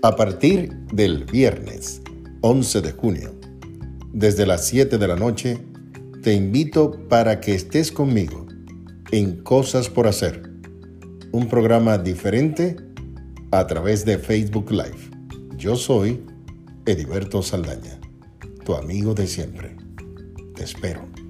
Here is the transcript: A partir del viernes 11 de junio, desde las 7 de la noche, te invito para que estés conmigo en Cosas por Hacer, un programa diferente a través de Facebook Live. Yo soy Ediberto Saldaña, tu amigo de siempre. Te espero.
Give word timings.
A 0.00 0.14
partir 0.14 0.72
del 0.92 1.24
viernes 1.24 2.00
11 2.42 2.82
de 2.82 2.92
junio, 2.92 3.34
desde 4.12 4.46
las 4.46 4.64
7 4.68 4.96
de 4.96 5.08
la 5.08 5.16
noche, 5.16 5.58
te 6.22 6.34
invito 6.34 7.08
para 7.08 7.40
que 7.40 7.56
estés 7.56 7.90
conmigo 7.90 8.46
en 9.10 9.42
Cosas 9.42 9.88
por 9.88 10.06
Hacer, 10.06 10.52
un 11.32 11.48
programa 11.48 11.98
diferente 11.98 12.76
a 13.50 13.66
través 13.66 14.04
de 14.04 14.18
Facebook 14.18 14.70
Live. 14.70 15.10
Yo 15.56 15.74
soy 15.74 16.24
Ediberto 16.86 17.42
Saldaña, 17.42 17.98
tu 18.64 18.76
amigo 18.76 19.14
de 19.14 19.26
siempre. 19.26 19.76
Te 20.54 20.62
espero. 20.62 21.27